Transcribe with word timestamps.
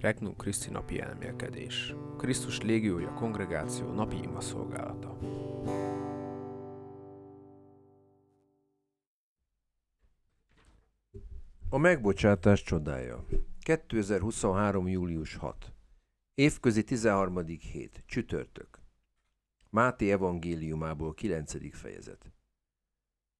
Regnum 0.00 0.36
Christi 0.36 0.70
napi 0.70 1.00
elmélkedés. 1.00 1.94
Krisztus 2.18 2.60
légiója 2.60 3.12
kongregáció 3.12 3.92
napi 3.92 4.16
ima 4.22 4.40
szolgálata. 4.40 5.18
A 11.68 11.78
megbocsátás 11.78 12.62
csodája. 12.62 13.24
2023. 13.60 14.88
július 14.88 15.34
6. 15.34 15.72
Évközi 16.34 16.84
13. 16.84 17.46
hét. 17.46 18.02
Csütörtök. 18.06 18.78
Máté 19.70 20.10
evangéliumából 20.10 21.14
9. 21.14 21.76
fejezet. 21.76 22.32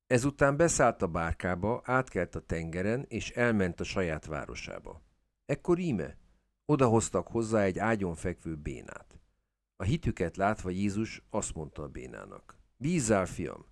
Ezután 0.07 0.57
beszállt 0.57 1.03
a 1.03 1.07
bárkába, 1.07 1.83
átkelt 1.85 2.35
a 2.35 2.41
tengeren, 2.41 3.05
és 3.09 3.31
elment 3.31 3.81
a 3.81 3.85
saját 3.85 4.27
városába. 4.27 5.06
Ekkor 5.47 5.79
íme, 5.79 6.19
odahoztak 6.65 7.27
hozzá 7.27 7.63
egy 7.63 7.79
ágyon 7.79 8.15
fekvő 8.15 8.57
bénát. 8.57 9.21
A 9.77 9.83
hitüket 9.83 10.37
látva 10.37 10.71
Jézus 10.71 11.23
azt 11.31 11.55
mondta 11.55 11.83
a 11.83 11.89
bénának. 11.89 12.59
Bízzál, 12.77 13.27
fiam! 13.27 13.65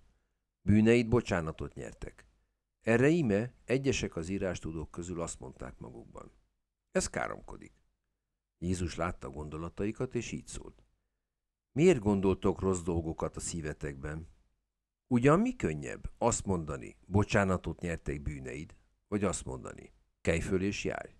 Bűneid 0.61 1.07
bocsánatot 1.07 1.73
nyertek. 1.73 2.25
Erre 2.81 3.07
íme 3.07 3.53
egyesek 3.65 4.15
az 4.15 4.29
írástudók 4.29 4.91
közül 4.91 5.21
azt 5.21 5.39
mondták 5.39 5.79
magukban. 5.79 6.31
Ez 6.91 7.09
káromkodik. 7.09 7.73
Jézus 8.57 8.95
látta 8.95 9.29
gondolataikat, 9.29 10.15
és 10.15 10.31
így 10.31 10.47
szólt. 10.47 10.83
Miért 11.71 11.99
gondoltok 11.99 12.59
rossz 12.59 12.81
dolgokat 12.81 13.35
a 13.35 13.39
szívetekben? 13.39 14.27
Ugyan 15.07 15.39
mi 15.39 15.55
könnyebb 15.55 16.11
azt 16.17 16.45
mondani, 16.45 16.97
bocsánatot 17.05 17.79
nyertek 17.79 18.21
bűneid, 18.21 18.75
vagy 19.07 19.23
azt 19.23 19.45
mondani, 19.45 19.91
kelj 20.21 20.39
föl 20.39 20.61
és 20.61 20.83
járj, 20.83 21.15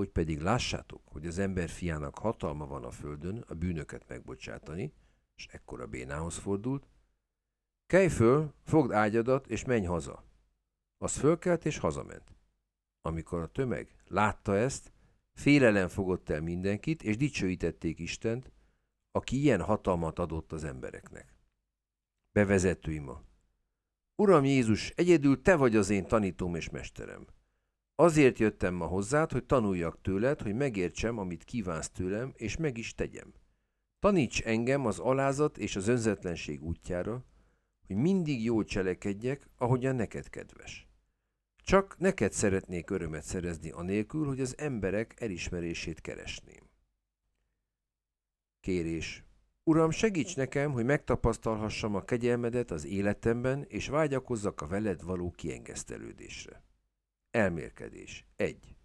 hogy 0.00 0.10
pedig 0.10 0.40
lássátok, 0.40 1.02
hogy 1.04 1.26
az 1.26 1.38
ember 1.38 1.68
fiának 1.68 2.18
hatalma 2.18 2.66
van 2.66 2.84
a 2.84 2.90
földön 2.90 3.44
a 3.48 3.54
bűnöket 3.54 4.08
megbocsátani, 4.08 4.92
és 5.36 5.46
ekkor 5.46 5.80
a 5.80 5.86
bénához 5.86 6.36
fordult, 6.36 6.88
kelj 7.86 8.08
föl, 8.08 8.54
fogd 8.64 8.92
ágyadat, 8.92 9.46
és 9.46 9.64
menj 9.64 9.84
haza. 9.84 10.24
Az 10.98 11.16
fölkelt 11.16 11.64
és 11.64 11.78
hazament. 11.78 12.34
Amikor 13.02 13.40
a 13.40 13.46
tömeg 13.46 13.94
látta 14.06 14.56
ezt, 14.56 14.92
félelem 15.32 15.88
fogott 15.88 16.28
el 16.28 16.40
mindenkit, 16.40 17.02
és 17.02 17.16
dicsőítették 17.16 17.98
Istent, 17.98 18.52
aki 19.10 19.40
ilyen 19.40 19.62
hatalmat 19.62 20.18
adott 20.18 20.52
az 20.52 20.64
embereknek. 20.64 21.34
Bevezető 22.32 22.92
ima. 22.92 23.22
Uram 24.14 24.44
Jézus, 24.44 24.90
egyedül 24.90 25.42
te 25.42 25.56
vagy 25.56 25.76
az 25.76 25.90
én 25.90 26.06
tanítóm 26.06 26.54
és 26.54 26.70
mesterem. 26.70 27.26
Azért 28.00 28.38
jöttem 28.38 28.74
ma 28.74 28.86
hozzád, 28.86 29.32
hogy 29.32 29.44
tanuljak 29.44 30.00
tőled, 30.02 30.40
hogy 30.40 30.54
megértsem, 30.54 31.18
amit 31.18 31.44
kívánsz 31.44 31.90
tőlem, 31.90 32.32
és 32.36 32.56
meg 32.56 32.78
is 32.78 32.94
tegyem. 32.94 33.32
Taníts 33.98 34.42
engem 34.42 34.86
az 34.86 34.98
alázat 34.98 35.58
és 35.58 35.76
az 35.76 35.88
önzetlenség 35.88 36.62
útjára, 36.62 37.24
hogy 37.86 37.96
mindig 37.96 38.44
jól 38.44 38.64
cselekedjek, 38.64 39.48
ahogyan 39.56 39.96
neked 39.96 40.28
kedves. 40.28 40.88
Csak 41.64 41.98
neked 41.98 42.32
szeretnék 42.32 42.90
örömet 42.90 43.22
szerezni 43.22 43.70
anélkül, 43.70 44.26
hogy 44.26 44.40
az 44.40 44.58
emberek 44.58 45.20
elismerését 45.20 46.00
keresném. 46.00 46.70
Kérés. 48.60 49.24
Uram, 49.64 49.90
segíts 49.90 50.36
nekem, 50.36 50.72
hogy 50.72 50.84
megtapasztalhassam 50.84 51.94
a 51.94 52.04
kegyelmedet 52.04 52.70
az 52.70 52.84
életemben, 52.84 53.64
és 53.68 53.88
vágyakozzak 53.88 54.60
a 54.60 54.66
veled 54.66 55.02
való 55.02 55.30
kiengesztelődésre. 55.30 56.68
Elmérkedés. 57.30 58.26
1. 58.36 58.76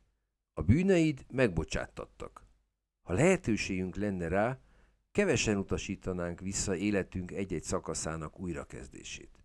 A 0.53 0.61
bűneid 0.61 1.25
megbocsáttattak. 1.31 2.43
Ha 3.01 3.13
lehetőségünk 3.13 3.95
lenne 3.95 4.27
rá, 4.27 4.59
kevesen 5.11 5.57
utasítanánk 5.57 6.39
vissza 6.39 6.75
életünk 6.75 7.31
egy-egy 7.31 7.63
szakaszának 7.63 8.39
újrakezdését. 8.39 9.43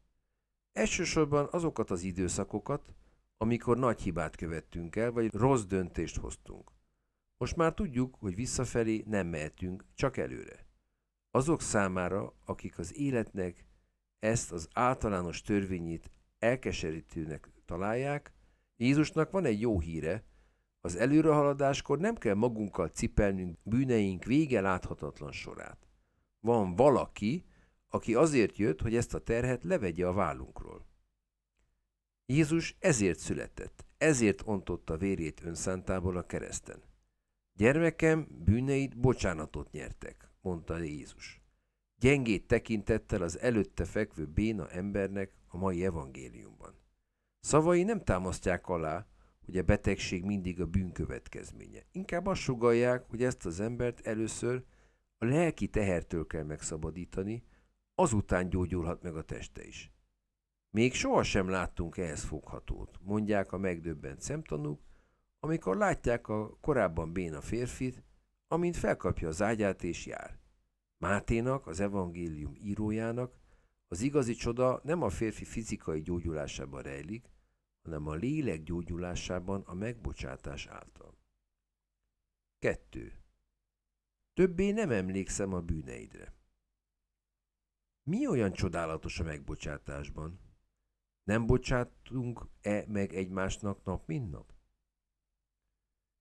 Elsősorban 0.73 1.49
azokat 1.51 1.91
az 1.91 2.03
időszakokat, 2.03 2.95
amikor 3.37 3.79
nagy 3.79 4.01
hibát 4.01 4.37
követtünk 4.37 4.97
el, 4.97 5.11
vagy 5.11 5.35
rossz 5.35 5.65
döntést 5.65 6.17
hoztunk. 6.17 6.73
Most 7.37 7.57
már 7.57 7.75
tudjuk, 7.75 8.15
hogy 8.15 8.35
visszafelé 8.35 9.03
nem 9.07 9.27
mehetünk, 9.27 9.85
csak 9.95 10.17
előre. 10.17 10.67
Azok 11.31 11.61
számára, 11.61 12.35
akik 12.45 12.79
az 12.79 12.97
életnek 12.97 13.65
ezt 14.19 14.53
az 14.53 14.69
általános 14.73 15.43
törvényét 15.43 16.11
elkeserítőnek 16.39 17.49
találják, 17.65 18.33
Jézusnak 18.81 19.31
van 19.31 19.45
egy 19.45 19.61
jó 19.61 19.81
híre, 19.81 20.25
az 20.81 20.97
előrehaladáskor 20.97 21.99
nem 21.99 22.15
kell 22.15 22.35
magunkkal 22.35 22.89
cipelnünk 22.89 23.59
bűneink 23.63 24.25
vége 24.25 24.61
láthatatlan 24.61 25.33
sorát. 25.33 25.89
Van 26.41 26.75
valaki, 26.75 27.45
aki 27.89 28.15
azért 28.15 28.57
jött, 28.57 28.81
hogy 28.81 28.97
ezt 28.97 29.15
a 29.15 29.19
terhet 29.19 29.65
levegye 29.65 30.07
a 30.07 30.13
vállunkról. 30.13 30.87
Jézus 32.27 32.77
ezért 32.79 33.19
született, 33.19 33.85
ezért 33.99 34.43
ontotta 34.45 34.97
vérét 34.97 35.43
önszántából 35.45 36.17
a 36.17 36.27
kereszten. 36.27 36.83
Gyermekem, 37.53 38.29
bűneid 38.45 38.97
bocsánatot 38.97 39.71
nyertek, 39.71 40.31
mondta 40.41 40.79
Jézus. 40.79 41.41
Gyengét 41.99 42.47
tekintettel 42.47 43.23
az 43.23 43.39
előtte 43.39 43.85
fekvő 43.85 44.27
béna 44.27 44.69
embernek 44.69 45.35
a 45.49 45.57
mai 45.57 45.85
evangéliumban. 45.85 46.80
Szavai 47.41 47.83
nem 47.83 48.01
támasztják 48.01 48.69
alá, 48.69 49.07
hogy 49.45 49.57
a 49.57 49.63
betegség 49.63 50.25
mindig 50.25 50.61
a 50.61 50.67
bűn 50.67 50.93
következménye. 50.93 51.83
Inkább 51.93 52.27
azt 52.27 52.41
sugalják, 52.41 53.09
hogy 53.09 53.23
ezt 53.23 53.47
az 53.47 53.61
embert 53.61 54.07
először 54.07 54.65
a 55.19 55.25
lelki 55.25 55.69
tehertől 55.69 56.27
kell 56.27 56.45
megszabadítani, 56.45 57.45
azután 57.95 58.49
gyógyulhat 58.49 59.03
meg 59.03 59.17
a 59.17 59.23
teste 59.23 59.67
is. 59.67 59.93
Még 60.71 60.95
sohasem 60.95 61.49
láttunk 61.49 61.97
ehhez 61.97 62.25
foghatót, 62.25 62.99
mondják 63.03 63.53
a 63.53 63.59
megdöbbent 63.59 64.21
szemtanúk, 64.21 64.81
amikor 65.41 65.77
látják 65.77 66.29
a 66.29 66.59
korábban 66.61 67.13
béna 67.13 67.41
férfit, 67.41 68.05
amint 68.49 68.77
felkapja 68.77 69.29
az 69.29 69.43
ágyát 69.43 69.83
és 69.83 70.07
jár. 70.07 70.39
Máténak, 70.99 71.67
az 71.67 71.81
evangélium 71.81 72.55
írójának, 72.63 73.40
az 73.93 74.01
igazi 74.01 74.35
csoda 74.35 74.81
nem 74.83 75.03
a 75.03 75.11
férfi 75.11 75.45
fizikai 75.45 76.03
gyógyulásában 76.03 76.83
rejlik, 76.83 77.31
hanem 77.83 78.07
a 78.07 78.15
lélek 78.15 78.63
gyógyulásában 78.63 79.61
a 79.61 79.75
megbocsátás 79.75 80.67
által. 80.67 81.19
2. 82.59 83.13
Többé 84.33 84.71
nem 84.71 84.91
emlékszem 84.91 85.53
a 85.53 85.61
bűneidre. 85.61 86.33
Mi 88.03 88.27
olyan 88.27 88.53
csodálatos 88.53 89.21
a 89.21 89.25
megbocsátásban? 89.25 90.41
Nem 91.23 91.47
bocsátunk-e 91.47 92.85
meg 92.87 93.15
egymásnak 93.15 93.85
nap 93.85 94.07
mint 94.07 94.31
nap? 94.31 94.55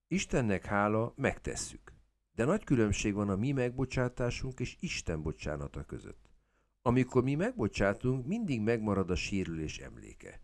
Istennek 0.07 0.65
hála, 0.65 1.13
megtesszük. 1.15 1.93
De 2.31 2.45
nagy 2.45 2.63
különbség 2.63 3.13
van 3.13 3.29
a 3.29 3.35
mi 3.35 3.51
megbocsátásunk 3.51 4.59
és 4.59 4.77
Isten 4.79 5.21
bocsánata 5.21 5.85
között. 5.85 6.29
Amikor 6.81 7.23
mi 7.23 7.35
megbocsátunk, 7.35 8.25
mindig 8.25 8.61
megmarad 8.61 9.09
a 9.09 9.15
sérülés 9.15 9.77
emléke. 9.77 10.41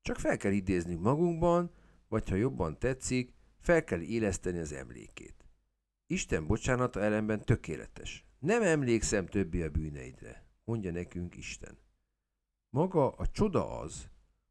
Csak 0.00 0.18
fel 0.18 0.36
kell 0.36 0.52
idéznünk 0.52 1.00
magunkban, 1.00 1.70
vagy 2.08 2.28
ha 2.28 2.34
jobban 2.34 2.78
tetszik, 2.78 3.32
fel 3.60 3.84
kell 3.84 4.00
éleszteni 4.00 4.58
az 4.58 4.72
emlékét. 4.72 5.44
Isten 6.06 6.46
bocsánata 6.46 7.00
ellenben 7.00 7.40
tökéletes. 7.44 8.24
Nem 8.38 8.62
emlékszem 8.62 9.26
többi 9.26 9.62
a 9.62 9.70
bűneidre, 9.70 10.46
mondja 10.64 10.90
nekünk 10.90 11.36
Isten. 11.36 11.78
Maga 12.70 13.10
a 13.10 13.26
csoda 13.26 13.78
az, 13.78 14.08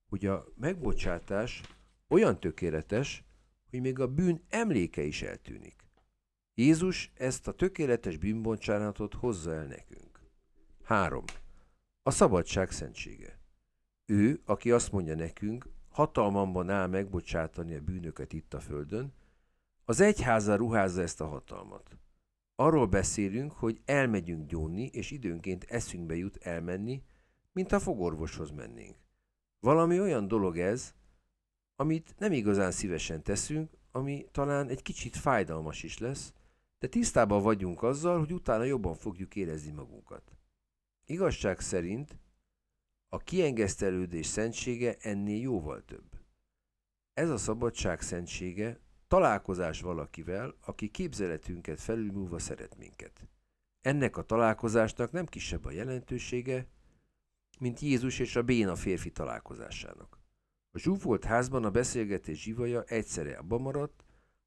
hogy 0.09 0.25
a 0.25 0.45
megbocsátás 0.55 1.61
olyan 2.07 2.39
tökéletes, 2.39 3.23
hogy 3.69 3.81
még 3.81 3.99
a 3.99 4.07
bűn 4.07 4.43
emléke 4.49 5.03
is 5.03 5.21
eltűnik. 5.21 5.83
Jézus 6.53 7.11
ezt 7.15 7.47
a 7.47 7.51
tökéletes 7.51 8.17
bűnbocsánatot 8.17 9.13
hozza 9.13 9.53
el 9.53 9.65
nekünk. 9.65 10.12
3. 10.83 11.23
A 12.03 12.11
szabadság 12.11 12.71
szentsége. 12.71 13.39
Ő, 14.05 14.41
aki 14.45 14.71
azt 14.71 14.91
mondja 14.91 15.15
nekünk, 15.15 15.69
hatalmamban 15.89 16.69
áll 16.69 16.87
megbocsátani 16.87 17.75
a 17.75 17.81
bűnöket 17.81 18.33
itt 18.33 18.53
a 18.53 18.59
földön, 18.59 19.13
az 19.85 19.99
egyháza 19.99 20.55
ruházza 20.55 21.01
ezt 21.01 21.21
a 21.21 21.27
hatalmat. 21.27 21.97
Arról 22.55 22.87
beszélünk, 22.87 23.51
hogy 23.51 23.81
elmegyünk 23.85 24.47
gyónni, 24.47 24.85
és 24.85 25.11
időnként 25.11 25.63
eszünkbe 25.63 26.15
jut 26.15 26.37
elmenni, 26.37 27.03
mint 27.51 27.71
a 27.71 27.79
fogorvoshoz 27.79 28.51
mennénk. 28.51 28.95
Valami 29.59 29.99
olyan 29.99 30.27
dolog 30.27 30.57
ez, 30.59 30.93
amit 31.75 32.15
nem 32.17 32.31
igazán 32.31 32.71
szívesen 32.71 33.23
teszünk, 33.23 33.71
ami 33.91 34.25
talán 34.31 34.67
egy 34.67 34.81
kicsit 34.81 35.15
fájdalmas 35.15 35.83
is 35.83 35.97
lesz, 35.97 36.33
de 36.79 36.87
tisztában 36.87 37.41
vagyunk 37.41 37.83
azzal, 37.83 38.19
hogy 38.19 38.33
utána 38.33 38.63
jobban 38.63 38.95
fogjuk 38.95 39.35
érezni 39.35 39.71
magunkat. 39.71 40.31
Igazság 41.05 41.59
szerint 41.59 42.17
a 43.09 43.17
kiengesztelődés 43.17 44.25
szentsége 44.25 44.95
ennél 44.99 45.41
jóval 45.41 45.85
több. 45.85 46.21
Ez 47.13 47.29
a 47.29 47.37
szabadság 47.37 48.01
szentsége 48.01 48.79
találkozás 49.07 49.81
valakivel, 49.81 50.55
aki 50.61 50.89
képzeletünket 50.89 51.79
felülmúlva 51.79 52.39
szeret 52.39 52.77
minket. 52.77 53.27
Ennek 53.81 54.17
a 54.17 54.21
találkozásnak 54.21 55.11
nem 55.11 55.25
kisebb 55.25 55.65
a 55.65 55.71
jelentősége, 55.71 56.67
mint 57.59 57.79
Jézus 57.79 58.19
és 58.19 58.35
a 58.35 58.43
béna 58.43 58.75
férfi 58.75 59.11
találkozásának. 59.11 60.19
A 60.71 60.79
zsúfolt 60.79 61.23
házban 61.23 61.63
a 61.65 61.71
beszélgetés 61.71 62.41
zsivaja 62.41 62.83
egyszerre 62.83 63.37
abba 63.37 63.57
maradt, 63.57 64.03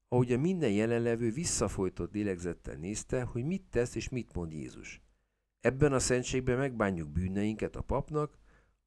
ahogy 0.07 0.31
a 0.31 0.37
minden 0.37 0.71
jelenlevő 0.71 1.31
visszafolytott 1.31 2.13
lélegzettel 2.13 2.75
nézte, 2.75 3.21
hogy 3.21 3.45
mit 3.45 3.63
tesz 3.69 3.95
és 3.95 4.09
mit 4.09 4.33
mond 4.33 4.53
Jézus. 4.53 5.01
Ebben 5.67 5.93
a 5.93 5.99
szentségben 5.99 6.57
megbánjuk 6.57 7.09
bűneinket 7.09 7.75
a 7.75 7.81
papnak, 7.81 8.37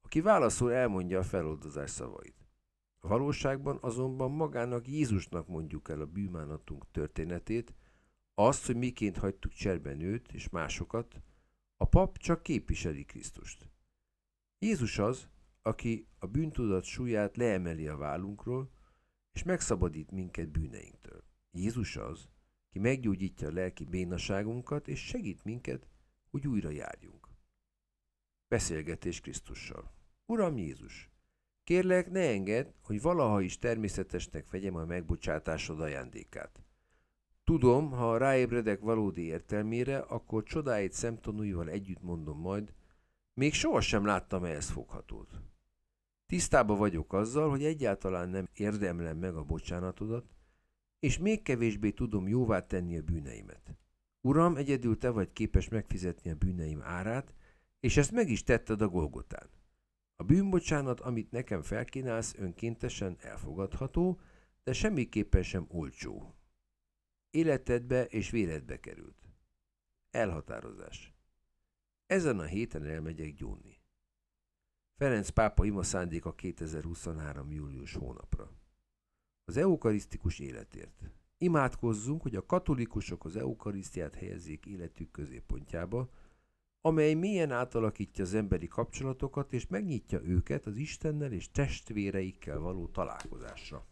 aki 0.01 0.21
válaszul 0.21 0.71
elmondja 0.71 1.19
a 1.19 1.23
feloldozás 1.23 1.89
szavait. 1.89 2.47
A 2.99 3.07
valóságban 3.07 3.77
azonban 3.81 4.31
magának 4.31 4.87
Jézusnak 4.87 5.47
mondjuk 5.47 5.89
el 5.89 6.01
a 6.01 6.05
bűnmánatunk 6.05 6.91
történetét, 6.91 7.73
azt, 8.33 8.65
hogy 8.65 8.75
miként 8.75 9.17
hagytuk 9.17 9.51
cserben 9.51 10.01
őt 10.01 10.31
és 10.31 10.49
másokat, 10.49 11.21
a 11.77 11.85
pap 11.85 12.17
csak 12.17 12.43
képviseli 12.43 13.03
Krisztust. 13.03 13.69
Jézus 14.59 14.99
az, 14.99 15.29
aki 15.61 16.07
a 16.19 16.27
bűntudat 16.27 16.83
súlyát 16.83 17.37
leemeli 17.37 17.87
a 17.87 17.97
vállunkról, 17.97 18.71
és 19.31 19.43
megszabadít 19.43 20.11
minket 20.11 20.49
bűneinktől. 20.49 21.23
Jézus 21.51 21.95
az, 21.95 22.29
ki 22.69 22.79
meggyógyítja 22.79 23.47
a 23.47 23.53
lelki 23.53 23.85
bénaságunkat, 23.85 24.87
és 24.87 25.05
segít 25.05 25.43
minket, 25.43 25.89
hogy 26.31 26.47
újra 26.47 26.69
járjunk. 26.69 27.27
Beszélgetés 28.47 29.21
Krisztussal. 29.21 29.91
Uram 30.25 30.57
Jézus, 30.57 31.09
kérlek 31.63 32.11
ne 32.11 32.29
engedd, 32.29 32.73
hogy 32.83 33.01
valaha 33.01 33.41
is 33.41 33.57
természetesnek 33.57 34.49
vegyem 34.49 34.75
a 34.75 34.85
megbocsátásod 34.85 35.79
ajándékát. 35.79 36.63
Tudom, 37.43 37.91
ha 37.91 38.17
ráébredek 38.17 38.79
valódi 38.79 39.21
értelmére, 39.21 39.97
akkor 39.97 40.43
csodáit 40.43 40.91
szemtanúival 40.91 41.69
együtt 41.69 42.01
mondom 42.01 42.39
majd, 42.39 42.73
még 43.33 43.53
sohasem 43.53 44.05
láttam 44.05 44.43
ehhez 44.43 44.69
foghatót. 44.69 45.41
Tisztába 46.25 46.75
vagyok 46.75 47.13
azzal, 47.13 47.49
hogy 47.49 47.63
egyáltalán 47.63 48.29
nem 48.29 48.47
érdemlem 48.53 49.17
meg 49.17 49.35
a 49.35 49.43
bocsánatodat, 49.43 50.25
és 50.99 51.17
még 51.17 51.41
kevésbé 51.41 51.91
tudom 51.91 52.27
jóvá 52.27 52.65
tenni 52.65 52.97
a 52.97 53.01
bűneimet. 53.01 53.75
Uram, 54.21 54.55
egyedül 54.55 54.97
te 54.97 55.09
vagy 55.09 55.33
képes 55.33 55.69
megfizetni 55.69 56.31
a 56.31 56.35
bűneim 56.35 56.81
árát, 56.81 57.33
és 57.79 57.97
ezt 57.97 58.11
meg 58.11 58.29
is 58.29 58.43
tetted 58.43 58.81
a 58.81 58.87
Golgotán. 58.87 59.49
A 60.15 60.23
bűnbocsánat, 60.23 60.99
amit 60.99 61.31
nekem 61.31 61.61
felkínálsz, 61.61 62.33
önkéntesen 62.37 63.17
elfogadható, 63.19 64.19
de 64.63 64.73
semmiképpen 64.73 65.43
sem 65.43 65.65
olcsó. 65.69 66.35
Életedbe 67.29 68.05
és 68.05 68.29
véredbe 68.29 68.79
került. 68.79 69.29
Elhatározás. 70.11 71.13
Ezen 72.05 72.39
a 72.39 72.45
héten 72.45 72.85
elmegyek 72.85 73.33
gyónni. 73.33 73.81
Ferenc 74.95 75.29
pápa 75.29 75.65
ima 75.65 75.83
szándéka 75.83 76.35
2023. 76.35 77.51
július 77.51 77.93
hónapra. 77.93 78.51
Az 79.45 79.57
eukarisztikus 79.57 80.39
életért. 80.39 81.11
Imádkozzunk, 81.43 82.21
hogy 82.21 82.35
a 82.35 82.45
katolikusok 82.45 83.25
az 83.25 83.35
eukarisztiát 83.35 84.15
helyezzék 84.15 84.65
életük 84.65 85.11
középpontjába, 85.11 86.09
amely 86.81 87.13
mélyen 87.13 87.51
átalakítja 87.51 88.23
az 88.23 88.33
emberi 88.33 88.67
kapcsolatokat 88.67 89.53
és 89.53 89.67
megnyitja 89.67 90.21
őket 90.21 90.65
az 90.65 90.77
Istennel 90.77 91.31
és 91.31 91.51
testvéreikkel 91.51 92.59
való 92.59 92.87
találkozásra. 92.87 93.85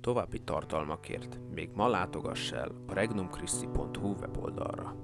További 0.00 0.42
tartalmakért 0.42 1.38
még 1.50 1.70
ma 1.74 1.88
látogass 1.88 2.52
el 2.52 2.84
a 2.86 2.92
regnumchristi.hu 2.92 4.14
weboldalra. 4.14 4.96